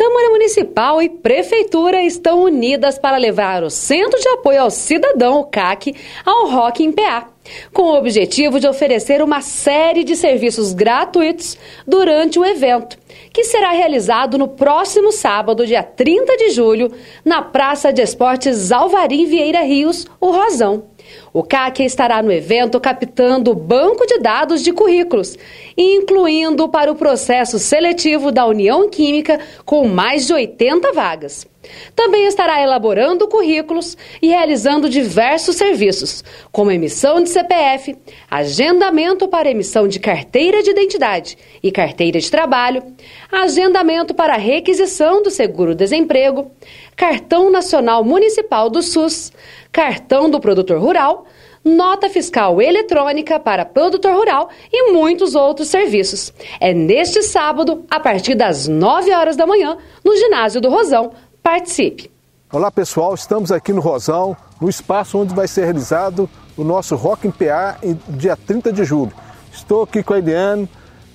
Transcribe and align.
Câmara 0.00 0.30
Municipal 0.30 1.02
e 1.02 1.10
Prefeitura 1.10 2.02
estão 2.02 2.44
unidas 2.44 2.98
para 2.98 3.18
levar 3.18 3.62
o 3.62 3.68
Centro 3.68 4.18
de 4.18 4.30
Apoio 4.30 4.62
ao 4.62 4.70
Cidadão, 4.70 5.40
o 5.40 5.44
CAC, 5.44 5.94
ao 6.24 6.48
Rock 6.48 6.82
em 6.82 6.90
PA, 6.90 7.28
com 7.70 7.82
o 7.82 7.98
objetivo 7.98 8.58
de 8.58 8.66
oferecer 8.66 9.22
uma 9.22 9.42
série 9.42 10.02
de 10.02 10.16
serviços 10.16 10.72
gratuitos 10.72 11.58
durante 11.86 12.38
o 12.38 12.46
evento, 12.46 12.96
que 13.30 13.44
será 13.44 13.72
realizado 13.72 14.38
no 14.38 14.48
próximo 14.48 15.12
sábado, 15.12 15.66
dia 15.66 15.82
30 15.82 16.34
de 16.34 16.48
julho, 16.48 16.90
na 17.22 17.42
Praça 17.42 17.92
de 17.92 18.00
Esportes 18.00 18.72
Alvarim 18.72 19.26
Vieira 19.26 19.60
Rios, 19.60 20.06
o 20.18 20.30
Rosão. 20.30 20.84
O 21.32 21.42
CAC 21.42 21.84
estará 21.84 22.22
no 22.22 22.32
evento 22.32 22.80
captando 22.80 23.52
o 23.52 23.54
banco 23.54 24.06
de 24.06 24.18
dados 24.18 24.62
de 24.62 24.72
currículos, 24.72 25.38
incluindo 25.76 26.68
para 26.68 26.90
o 26.90 26.96
processo 26.96 27.58
seletivo 27.58 28.32
da 28.32 28.46
União 28.46 28.88
Química 28.88 29.38
com 29.64 29.86
mais 29.86 30.26
de 30.26 30.32
80 30.32 30.92
vagas. 30.92 31.46
Também 31.94 32.26
estará 32.26 32.62
elaborando 32.62 33.28
currículos 33.28 33.96
e 34.22 34.28
realizando 34.28 34.88
diversos 34.88 35.56
serviços, 35.56 36.24
como 36.50 36.70
emissão 36.70 37.22
de 37.22 37.28
CPF, 37.28 37.96
agendamento 38.30 39.28
para 39.28 39.50
emissão 39.50 39.86
de 39.86 40.00
carteira 40.00 40.62
de 40.62 40.70
identidade 40.70 41.36
e 41.62 41.70
carteira 41.70 42.18
de 42.18 42.30
trabalho, 42.30 42.82
agendamento 43.30 44.14
para 44.14 44.36
requisição 44.36 45.22
do 45.22 45.30
seguro-desemprego, 45.30 46.50
cartão 46.96 47.50
nacional 47.50 48.02
municipal 48.04 48.70
do 48.70 48.82
SUS, 48.82 49.30
cartão 49.70 50.30
do 50.30 50.40
produtor 50.40 50.80
rural, 50.80 51.19
nota 51.64 52.08
fiscal 52.08 52.60
eletrônica 52.60 53.38
para 53.38 53.64
produtor 53.64 54.14
rural 54.14 54.48
e 54.72 54.92
muitos 54.92 55.34
outros 55.34 55.68
serviços. 55.68 56.32
É 56.60 56.72
neste 56.72 57.22
sábado, 57.22 57.84
a 57.90 58.00
partir 58.00 58.34
das 58.34 58.66
9 58.66 59.12
horas 59.12 59.36
da 59.36 59.46
manhã, 59.46 59.76
no 60.04 60.16
ginásio 60.16 60.60
do 60.60 60.70
Rosão, 60.70 61.12
Participe! 61.42 62.10
Olá 62.52 62.70
pessoal, 62.70 63.14
estamos 63.14 63.50
aqui 63.50 63.72
no 63.72 63.80
Rosão, 63.80 64.36
no 64.60 64.68
espaço 64.68 65.18
onde 65.18 65.34
vai 65.34 65.48
ser 65.48 65.64
realizado 65.64 66.28
o 66.56 66.62
nosso 66.62 66.94
Rock 66.96 67.26
em 67.26 67.30
PA 67.30 67.78
em 67.82 67.98
dia 68.08 68.36
30 68.36 68.72
de 68.72 68.84
julho. 68.84 69.12
Estou 69.52 69.82
aqui 69.82 70.02
com 70.02 70.12
a 70.12 70.18
Eliane 70.18 70.68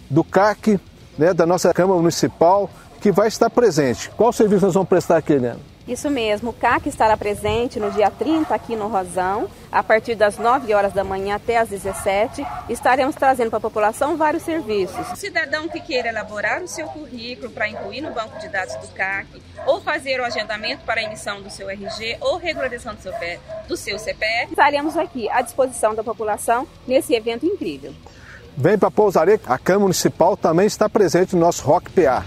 do 0.09 0.23
CAC, 0.23 0.79
né, 1.17 1.33
da 1.33 1.45
nossa 1.45 1.71
Câmara 1.73 1.99
Municipal, 1.99 2.69
que 2.99 3.11
vai 3.11 3.27
estar 3.27 3.49
presente. 3.49 4.09
Qual 4.11 4.33
serviço 4.33 4.65
nós 4.65 4.73
vamos 4.73 4.89
prestar 4.89 5.17
aqui, 5.17 5.33
Eliane? 5.33 5.61
Isso 5.87 6.09
mesmo, 6.09 6.49
o 6.49 6.53
CAC 6.53 6.89
estará 6.89 7.15
presente 7.15 7.79
no 7.79 7.91
dia 7.91 8.09
30 8.09 8.55
aqui 8.55 8.75
no 8.75 8.87
Rosão, 8.87 9.47
a 9.71 9.83
partir 9.83 10.15
das 10.15 10.37
9 10.37 10.73
horas 10.73 10.93
da 10.93 11.03
manhã 11.03 11.35
até 11.35 11.57
as 11.57 11.69
17. 11.69 12.45
Estaremos 12.69 13.15
trazendo 13.15 13.49
para 13.51 13.57
a 13.57 13.61
população 13.61 14.17
vários 14.17 14.41
serviços. 14.41 15.11
O 15.11 15.15
cidadão 15.15 15.67
que 15.67 15.79
queira 15.79 16.09
elaborar 16.09 16.63
o 16.63 16.67
seu 16.67 16.87
currículo 16.87 17.51
para 17.51 17.69
incluir 17.69 18.01
no 18.01 18.11
banco 18.11 18.39
de 18.39 18.47
dados 18.47 18.75
do 18.77 18.87
CAC, 18.95 19.27
ou 19.67 19.79
fazer 19.79 20.19
o 20.19 20.25
agendamento 20.25 20.83
para 20.85 21.01
a 21.01 21.03
emissão 21.03 21.41
do 21.41 21.51
seu 21.51 21.69
RG 21.69 22.17
ou 22.19 22.37
regularização 22.37 22.95
do 22.95 23.01
seu, 23.01 23.13
do 23.67 23.77
seu 23.77 23.99
CPF. 23.99 24.49
Estaremos 24.49 24.97
aqui 24.97 25.29
à 25.29 25.41
disposição 25.41 25.93
da 25.93 26.03
população 26.03 26.67
nesse 26.87 27.13
evento 27.13 27.45
incrível. 27.45 27.93
Vem 28.57 28.77
para 28.77 28.89
Pousaria, 28.89 29.39
a 29.45 29.57
Câmara 29.57 29.81
Municipal 29.81 30.35
também 30.35 30.65
está 30.65 30.89
presente 30.89 31.35
no 31.35 31.41
nosso 31.41 31.63
Rock 31.63 31.91
PA. 31.91 32.25